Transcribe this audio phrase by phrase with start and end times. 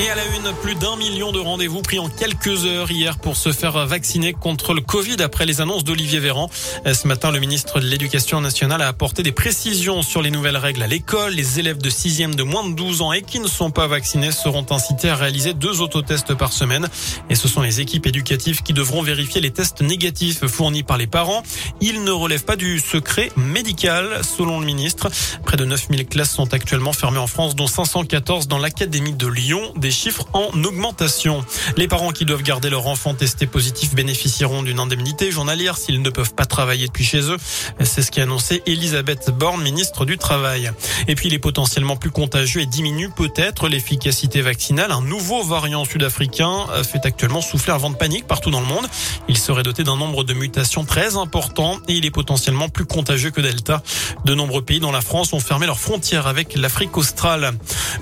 [0.00, 3.36] Et à la une, plus d'un million de rendez-vous pris en quelques heures hier pour
[3.36, 6.48] se faire vacciner contre le Covid après les annonces d'Olivier Véran.
[6.86, 10.84] Ce matin, le ministre de l'Éducation nationale a apporté des précisions sur les nouvelles règles
[10.84, 11.32] à l'école.
[11.32, 14.30] Les élèves de 6e de moins de 12 ans et qui ne sont pas vaccinés
[14.30, 16.88] seront incités à réaliser deux autotests par semaine.
[17.28, 21.08] Et ce sont les équipes éducatives qui devront vérifier les tests négatifs fournis par les
[21.08, 21.42] parents.
[21.80, 25.08] Ils ne relèvent pas du secret médical, selon le ministre.
[25.44, 29.72] Près de 9000 classes sont actuellement fermées en France, dont 514 dans l'Académie de Lyon
[29.90, 31.44] chiffres en augmentation.
[31.76, 36.10] Les parents qui doivent garder leur enfant testé positif bénéficieront d'une indemnité journalière s'ils ne
[36.10, 37.36] peuvent pas travailler depuis chez eux.
[37.80, 40.70] C'est ce qu'a annoncé Elisabeth Borne, ministre du Travail.
[41.06, 44.90] Et puis il est potentiellement plus contagieux et diminue peut-être l'efficacité vaccinale.
[44.90, 48.86] Un nouveau variant sud-africain fait actuellement souffler un vent de panique partout dans le monde.
[49.28, 53.30] Il serait doté d'un nombre de mutations très important et il est potentiellement plus contagieux
[53.30, 53.82] que Delta.
[54.24, 57.52] De nombreux pays dont la France ont fermé leurs frontières avec l'Afrique australe.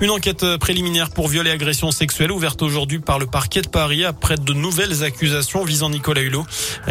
[0.01, 4.03] Une enquête préliminaire pour viol et agression sexuelle ouverte aujourd'hui par le parquet de Paris
[4.03, 6.45] après de nouvelles accusations visant Nicolas Hulot.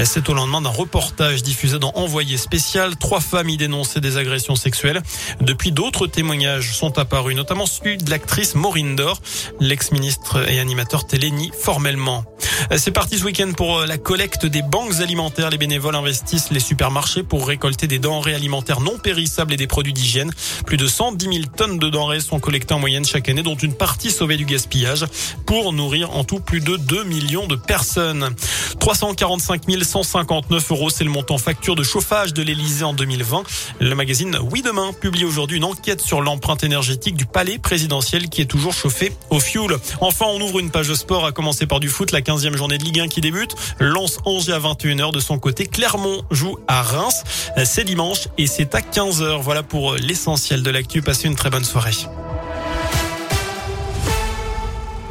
[0.05, 2.97] C'est au lendemain d'un reportage diffusé dans Envoyé spécial.
[2.97, 5.02] Trois femmes y dénonçaient des agressions sexuelles.
[5.41, 9.20] Depuis, d'autres témoignages sont apparus, notamment celui de l'actrice Maureen Dor.
[9.58, 12.25] L'ex-ministre et animateur télé nie formellement.
[12.77, 15.50] C'est parti ce week-end pour la collecte des banques alimentaires.
[15.50, 19.92] Les bénévoles investissent les supermarchés pour récolter des denrées alimentaires non périssables et des produits
[19.92, 20.32] d'hygiène.
[20.64, 23.75] Plus de 110 000 tonnes de denrées sont collectées en moyenne chaque année, dont une
[23.75, 24.47] partie sauvée du
[25.46, 28.34] pour nourrir en tout plus de 2 millions de personnes.
[28.78, 33.42] 345 159 euros, c'est le montant facture de chauffage de l'Elysée en 2020.
[33.80, 38.42] Le magazine Oui Demain publie aujourd'hui une enquête sur l'empreinte énergétique du palais présidentiel qui
[38.42, 39.78] est toujours chauffé au fioul.
[40.00, 42.78] Enfin, on ouvre une page de sport à commencer par du foot, la 15e journée
[42.78, 43.54] de Ligue 1 qui débute.
[43.78, 45.66] Lance Angers à 21h de son côté.
[45.66, 47.24] Clermont joue à Reims.
[47.64, 49.41] C'est dimanche et c'est à 15h.
[49.41, 51.02] Voilà pour l'essentiel de l'actu.
[51.02, 51.92] Passez une très bonne soirée.